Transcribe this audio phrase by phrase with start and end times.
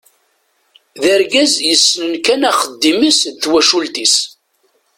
[1.01, 4.15] D argaz yessnen kan axeddim-is d twacult-is.